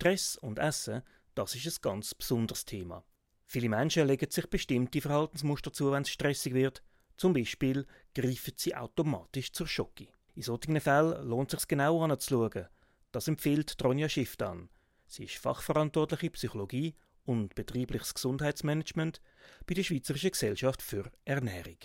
Stress 0.00 0.36
und 0.36 0.60
Essen, 0.60 1.02
das 1.34 1.56
ist 1.56 1.66
ein 1.66 1.82
ganz 1.82 2.14
besonderes 2.14 2.64
Thema. 2.64 3.04
Viele 3.46 3.68
Menschen 3.68 4.06
legen 4.06 4.30
sich 4.30 4.46
bestimmte 4.46 5.00
Verhaltensmuster 5.00 5.72
zu, 5.72 5.90
wenn 5.90 6.02
es 6.02 6.10
stressig 6.10 6.54
wird. 6.54 6.84
Zum 7.16 7.32
Beispiel 7.32 7.84
greifen 8.14 8.54
sie 8.56 8.76
automatisch 8.76 9.50
zur 9.50 9.66
Schocke. 9.66 10.06
In 10.36 10.42
solchen 10.42 10.80
Fällen 10.80 11.26
lohnt 11.26 11.52
es 11.52 11.62
sich 11.62 11.68
genau 11.68 12.00
anzuschauen. 12.00 12.68
Das 13.10 13.26
empfiehlt 13.26 13.76
Tronja 13.76 14.08
Schift 14.08 14.40
an. 14.40 14.68
Sie 15.08 15.24
ist 15.24 15.34
fachverantwortliche 15.34 16.30
Psychologie 16.30 16.94
und 17.24 17.56
betriebliches 17.56 18.14
Gesundheitsmanagement 18.14 19.20
bei 19.66 19.74
der 19.74 19.82
Schweizerischen 19.82 20.30
Gesellschaft 20.30 20.80
für 20.80 21.10
Ernährung. 21.24 21.78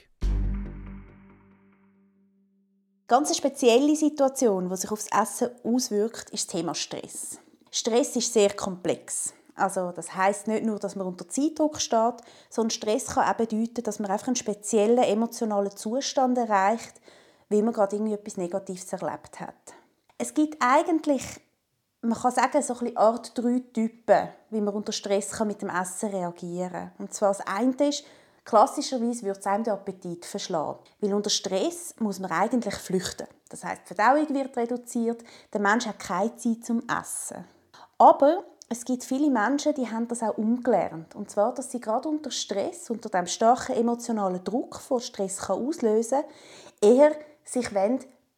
Ganz 3.07 3.30
eine 3.30 3.38
spezielle 3.38 3.95
Situation, 3.95 4.70
die 4.70 4.77
sich 4.77 4.91
aufs 4.91 5.07
Essen 5.07 5.50
auswirkt, 5.64 6.30
ist 6.30 6.48
das 6.48 6.48
Thema 6.48 6.75
Stress. 6.75 7.39
Stress 7.75 8.15
ist 8.15 8.31
sehr 8.31 8.53
komplex. 8.53 9.33
Also 9.55 9.91
das 9.91 10.15
heißt 10.15 10.47
nicht 10.47 10.64
nur, 10.64 10.77
dass 10.77 10.95
man 10.95 11.07
unter 11.07 11.27
Zeitdruck 11.27 11.81
steht, 11.81 12.18
sondern 12.47 12.69
Stress 12.69 13.07
kann 13.07 13.27
auch 13.27 13.33
bedeuten, 13.33 13.81
dass 13.81 13.97
man 13.97 14.11
einfach 14.11 14.27
einen 14.27 14.36
speziellen 14.36 15.00
emotionalen 15.00 15.75
Zustand 15.75 16.37
erreicht, 16.37 17.01
weil 17.50 17.64
man 17.64 17.73
gerade 17.73 17.95
etwas 17.95 18.37
Negatives 18.37 18.93
erlebt 18.93 19.39
hat. 19.39 19.55
Es 20.19 20.36
gibt 20.36 20.57
eigentlich, 20.59 21.23
man 22.01 22.15
kann 22.15 22.31
sagen, 22.31 22.61
so 22.61 22.78
eine 22.78 22.95
Art 22.95 23.36
drei 23.36 23.64
Typen, 23.73 24.29
wie 24.51 24.61
man 24.61 24.75
unter 24.75 24.92
Stress 24.92 25.39
mit 25.39 25.64
dem 25.64 25.69
Essen 25.69 26.11
reagieren 26.11 26.71
kann. 26.71 26.92
Und 27.00 27.11
zwar 27.11 27.29
das 27.29 27.42
eine 27.42 27.89
ist, 27.89 28.03
klassischerweise 28.45 29.23
wird 29.23 29.39
es 29.39 29.47
einem 29.47 29.64
den 29.64 29.73
Appetit 29.73 30.28
verschlagen. 30.28 30.83
Weil 31.01 31.15
unter 31.15 31.31
Stress 31.31 31.95
muss 31.97 32.19
man 32.19 32.31
eigentlich 32.31 32.75
flüchten. 32.75 33.25
Das 33.50 33.64
heißt, 33.64 33.81
die 33.89 33.95
Verdauung 33.95 34.30
wird 34.30 34.55
reduziert, 34.58 35.23
der 35.52 35.61
Mensch 35.61 35.88
hat 35.88 35.97
keine 35.97 36.36
Zeit 36.38 36.64
zum 36.64 36.83
Essen. 36.88 37.45
Aber 38.03 38.44
es 38.67 38.84
gibt 38.84 39.06
viele 39.06 39.30
Menschen, 39.30 39.75
die 39.75 39.89
haben 39.89 40.09
das 40.09 40.23
auch 40.23 40.38
umgelernt. 40.38 41.16
Und 41.16 41.31
zwar, 41.31 41.53
dass 41.53 41.72
sie 41.72 41.80
gerade 41.80 42.10
unter 42.10 42.32
Stress, 42.32 42.90
unter 42.90 43.08
dem 43.08 43.28
starken 43.28 43.78
emotionalen 43.78 44.44
Druck, 44.44 44.82
den 44.90 45.00
Stress 45.00 45.38
kann 45.38 45.66
auslösen 45.66 46.22
kann, 46.82 46.92
eher 46.92 47.14
sich 47.45 47.70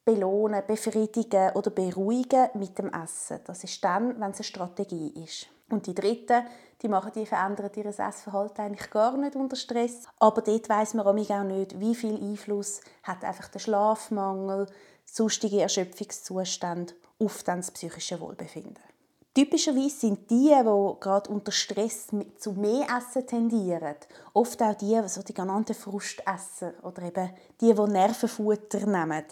belohnen, 0.06 0.62
befriedigen 0.68 1.50
oder 1.56 1.72
beruhigen 1.72 2.50
mit 2.54 2.78
dem 2.78 2.94
Essen. 2.94 3.40
Das 3.44 3.64
ist 3.64 3.84
dann, 3.84 4.20
wenn 4.20 4.30
es 4.30 4.38
eine 4.38 4.44
Strategie 4.44 5.12
ist. 5.24 5.48
Und 5.72 5.88
die 5.88 5.96
Dritten, 5.96 6.46
die 6.84 6.88
machen 6.88 7.14
die 7.16 7.26
verändern 7.26 7.72
ihr 7.76 7.88
Essverhalten 7.88 8.66
eigentlich 8.66 8.92
gar 8.92 9.18
nicht 9.18 9.36
unter 9.36 9.56
Stress. 9.56 10.04
Aber 10.20 10.44
dort 10.44 10.70
weiss 10.70 10.94
man 10.94 11.08
auch 11.08 11.14
nicht, 11.44 11.80
wie 11.80 11.96
viel 11.96 12.22
Einfluss 12.22 12.82
hat 13.02 13.24
einfach 13.24 13.48
der 13.48 13.58
Schlafmangel, 13.58 14.68
sonstige 15.06 15.62
Erschöpfungszustände 15.62 16.94
auf 17.18 17.42
das 17.42 17.72
psychische 17.72 18.20
Wohlbefinden. 18.20 18.95
Typischerweise 19.36 19.90
sind 19.90 20.32
die, 20.32 20.48
die 20.48 21.00
gerade 21.02 21.30
unter 21.30 21.52
Stress 21.52 22.08
zu 22.38 22.54
mehr 22.54 22.88
Essen 22.98 23.28
tendieren, 23.28 23.96
oft 24.34 24.62
auch 24.62 24.74
die, 24.76 24.98
so 25.08 25.22
die 25.24 25.34
genannten 25.34 25.76
Frustesser 25.76 26.74
oder 26.84 27.02
eben 27.02 27.32
die, 27.60 27.74
die 27.74 27.82
Nervenfutter 27.82 28.86
nehmen. 28.86 29.26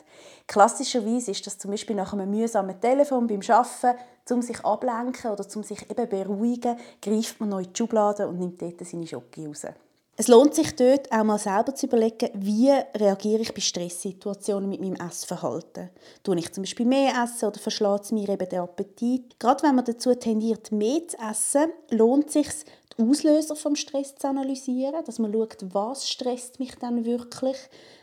Klassischerweise 0.46 1.31
ist 1.31 1.48
das 1.48 1.58
zum 1.58 1.72
Beispiel 1.72 1.96
nach 1.96 2.12
einem 2.12 2.30
mühsamen 2.30 2.81
Telefon 2.81 3.28
beim 3.28 3.40
Arbeiten, 3.48 3.98
um 4.30 4.42
sich 4.42 4.59
ablenken 4.66 5.31
oder 5.31 5.46
um 5.56 5.64
sich 5.64 5.90
eben 5.90 6.09
beruhigen, 6.09 6.76
greift 7.02 7.40
man 7.40 7.48
noch 7.48 7.59
in 7.59 7.72
die 7.72 7.78
Schublade 7.78 8.28
und 8.28 8.40
nimmt 8.40 8.62
dort 8.62 8.86
seine 8.86 9.08
Schocke 9.08 9.48
raus. 9.48 9.68
Es 10.16 10.28
lohnt 10.28 10.53
sich 10.53 10.75
dort 10.75 11.11
auch 11.11 11.23
mal 11.23 11.39
selber 11.39 11.73
zu 11.73 11.88
überlegen, 11.88 12.30
wie 12.36 12.69
reagiere 12.69 13.42
ich 13.42 13.52
bei 13.52 13.61
Stresssituationen 13.61 14.69
mit 14.69 14.80
meinem 14.80 14.95
Essverhalten. 14.95 15.89
Tue 16.22 16.38
ich 16.38 16.53
zum 16.53 16.61
Beispiel 16.61 16.86
mehr 16.86 17.14
essen 17.23 17.47
oder 17.47 17.59
verschlägt 17.59 18.03
es 18.03 18.11
mir 18.11 18.30
eben 18.30 18.47
den 18.47 18.59
Appetit? 18.59 19.39
Gerade 19.39 19.64
wenn 19.64 19.73
man 19.73 19.86
dazu 19.86 20.14
tendiert, 20.14 20.72
mehr 20.72 21.08
zu 21.08 21.17
essen, 21.17 21.72
lohnt 21.89 22.28
es 22.28 22.34
sich, 22.34 22.47
die 22.95 23.02
Auslöser 23.02 23.56
vom 23.56 23.75
Stress 23.75 24.14
zu 24.16 24.28
analysieren, 24.28 25.03
dass 25.03 25.17
man 25.17 25.34
schaut, 25.34 25.58
was 25.73 26.08
stresst 26.08 26.59
mich 26.59 26.75
dann 26.75 27.06
wirklich, 27.06 27.58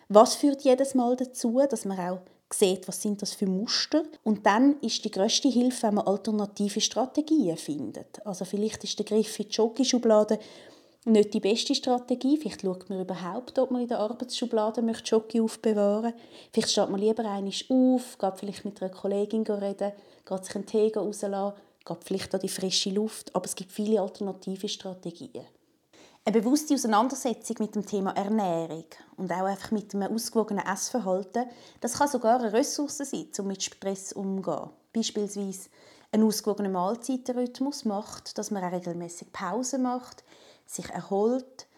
was 0.08 0.34
führt 0.34 0.62
jedes 0.62 0.96
Mal 0.96 1.14
dazu, 1.14 1.60
dass 1.70 1.84
man 1.84 2.00
auch 2.00 2.18
sieht, 2.52 2.88
was 2.88 3.00
sind 3.00 3.22
das 3.22 3.34
für 3.34 3.46
Muster. 3.46 4.02
Und 4.24 4.44
dann 4.46 4.80
ist 4.80 5.04
die 5.04 5.12
grösste 5.12 5.48
Hilfe, 5.48 5.84
wenn 5.84 5.94
man 5.94 6.08
alternative 6.08 6.80
Strategien 6.80 7.56
findet. 7.56 8.26
Also 8.26 8.44
vielleicht 8.44 8.82
ist 8.82 8.98
der 8.98 9.06
Griff 9.06 9.38
in 9.38 9.46
die 9.46 9.54
Schokoschublade 9.54 10.40
nicht 11.04 11.34
die 11.34 11.40
beste 11.40 11.74
Strategie. 11.74 12.36
Vielleicht 12.36 12.62
schaut 12.62 12.88
man 12.90 13.00
überhaupt, 13.00 13.58
ob 13.58 13.70
man 13.70 13.82
in 13.82 13.88
der 13.88 14.00
Arbeitsschublade 14.00 14.82
möchte 14.82 15.06
Schoki 15.06 15.40
aufbewahren 15.40 16.14
möchte. 16.14 16.20
Vielleicht 16.52 16.70
steht 16.70 16.90
man 16.90 17.00
lieber 17.00 17.24
einmal 17.24 17.52
auf, 17.68 18.18
geht 18.18 18.38
vielleicht 18.38 18.64
mit 18.64 18.82
einer 18.82 18.90
Kollegin 18.90 19.42
reden, 19.42 19.92
geht 20.26 20.44
sich 20.44 20.54
einen 20.54 20.66
Tee 20.66 20.92
rauslassen, 20.94 21.56
geht 21.84 22.04
vielleicht 22.04 22.34
an 22.34 22.40
die 22.40 22.48
frische 22.48 22.90
Luft. 22.90 23.34
Aber 23.34 23.46
es 23.46 23.54
gibt 23.54 23.72
viele 23.72 24.00
alternative 24.00 24.68
Strategien. 24.68 25.46
Eine 26.22 26.38
bewusste 26.38 26.74
Auseinandersetzung 26.74 27.56
mit 27.60 27.74
dem 27.74 27.86
Thema 27.86 28.10
Ernährung 28.10 28.84
und 29.16 29.32
auch 29.32 29.46
einfach 29.46 29.70
mit 29.70 29.94
einem 29.94 30.14
ausgewogenen 30.14 30.66
Essverhalten, 30.66 31.46
das 31.80 31.94
kann 31.94 32.08
sogar 32.08 32.40
eine 32.40 32.52
Ressource 32.52 32.98
sein, 32.98 33.26
um 33.38 33.46
mit 33.46 33.62
Stress 33.62 34.12
umzugehen. 34.12 34.68
Beispielsweise 34.92 35.70
einen 36.12 36.24
ausgewogenen 36.24 36.72
Mahlzeitenrhythmus 36.72 37.84
macht, 37.84 38.38
dass 38.38 38.50
man 38.50 38.64
auch 38.64 38.72
regelmäßig 38.72 39.32
Pause 39.32 39.78
macht, 39.78 40.24
sich 40.66 40.90
erholt. 40.90 41.68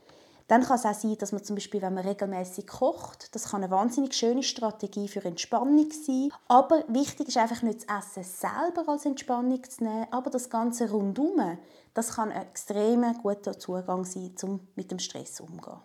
Dann 0.48 0.65
kann 0.65 0.76
es 0.76 0.84
auch 0.84 0.94
sein, 0.94 1.16
dass 1.19 1.31
man 1.32 1.44
zum 1.44 1.56
Beispiel, 1.56 1.81
wenn 1.81 1.94
man 1.94 2.06
regelmäßig 2.06 2.66
kocht, 2.66 3.34
das 3.34 3.50
kann 3.50 3.62
eine 3.62 3.70
wahnsinnig 3.70 4.12
schöne 4.15 4.43
Strategie 4.43 5.09
für 5.09 5.25
Entspannung 5.25 5.91
sein. 5.91 6.31
Aber 6.48 6.84
wichtig 6.88 7.28
ist 7.28 7.38
einfach 7.38 7.62
nicht 7.62 7.88
das 7.88 8.16
Essen 8.16 8.25
selber 8.25 8.88
als 8.88 9.06
Entspannung 9.06 9.62
zu 9.65 9.84
nehmen, 9.84 10.09
aber 10.10 10.31
das 10.31 10.50
Ganze 10.50 10.91
rundum. 10.91 11.59
Das 11.94 12.16
kann 12.16 12.32
ein 12.32 12.43
extrem 12.43 13.04
guter 13.22 13.59
Zugang 13.59 14.04
sein, 14.04 14.34
um 14.43 14.69
mit 14.75 14.91
dem 14.91 14.99
Stress 14.99 15.41
umzugehen. 15.41 15.81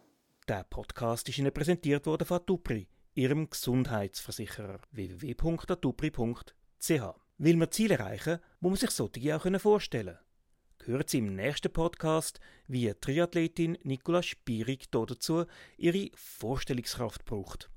Der 0.47 0.63
Podcast 0.63 1.29
ist 1.29 1.37
Ihnen 1.37 1.53
präsentiert 1.53 2.05
worden 2.05 2.25
von 2.25 2.39
Dupri, 2.45 2.87
Ihrem 3.13 3.49
Gesundheitsversicherer 3.49 4.79
www.atupri.ch. 4.91 7.26
Will 7.37 7.57
man 7.57 7.71
Ziele 7.71 7.97
erreichen, 7.97 8.39
muss 8.59 8.71
man 8.71 8.77
sich 8.77 8.91
solche 8.91 9.35
auch 9.35 9.59
vorstellen 9.59 10.17
hört 10.87 11.09
Sie 11.09 11.17
im 11.17 11.35
nächsten 11.35 11.71
Podcast, 11.71 12.39
wie 12.67 12.93
Triathletin 12.93 13.77
Nicola 13.83 14.23
Spierig 14.23 14.89
dazu 14.89 15.45
ihre 15.77 16.09
Vorstellungskraft 16.15 17.25
braucht. 17.25 17.69